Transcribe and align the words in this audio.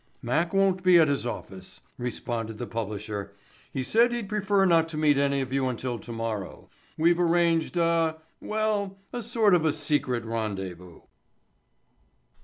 "Mac 0.23 0.51
won't 0.51 0.81
be 0.81 0.97
at 0.97 1.07
his 1.07 1.27
office," 1.27 1.81
responded 1.99 2.57
the 2.57 2.65
publisher. 2.65 3.35
"He 3.71 3.83
said 3.83 4.11
he'd 4.11 4.29
prefer 4.29 4.65
not 4.65 4.89
to 4.89 4.97
meet 4.97 5.15
any 5.19 5.41
of 5.41 5.53
you 5.53 5.67
until 5.67 5.99
tomorrow. 5.99 6.71
We've 6.97 7.19
arranged 7.19 7.77
a—well, 7.77 8.97
a 9.13 9.21
sort 9.21 9.53
of 9.53 9.63
a 9.63 9.71
secret 9.71 10.25
rendezvous." 10.25 11.01